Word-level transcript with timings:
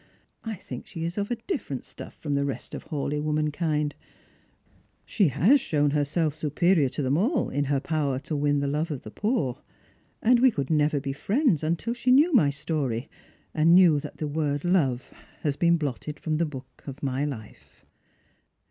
I 0.43 0.55
think 0.55 0.87
she 0.87 1.03
is 1.03 1.15
of 1.15 1.29
a 1.29 1.35
different 1.45 1.85
stuff 1.85 2.15
from 2.15 2.33
the 2.33 2.43
rest 2.43 2.73
of 2.73 2.85
Hawleigh 2.85 3.21
womankind. 3.21 3.93
She 5.05 5.27
has 5.27 5.61
shown 5.61 5.91
herself 5.91 6.33
superior 6.33 6.89
to 6.89 7.03
them 7.03 7.19
all 7.19 7.51
in 7.51 7.65
her 7.65 7.79
power 7.79 8.17
to 8.21 8.35
win 8.35 8.61
the 8.61 8.67
love 8.67 8.89
of 8.89 9.03
the 9.03 9.11
poor. 9.11 9.61
And 10.19 10.39
we 10.39 10.49
could 10.49 10.71
never 10.71 10.99
be 10.99 11.13
friends 11.13 11.63
until 11.63 11.93
she 11.93 12.09
knew 12.11 12.33
my 12.33 12.49
story, 12.49 13.09
and 13.53 13.75
knew 13.75 13.99
that 13.99 14.17
the 14.17 14.27
word' 14.27 14.65
love' 14.65 15.13
has 15.43 15.55
been 15.55 15.77
blotted 15.77 16.19
from 16.19 16.37
the 16.37 16.47
book 16.47 16.83
of 16.87 17.03
my 17.03 17.23
Ufe." 17.23 17.83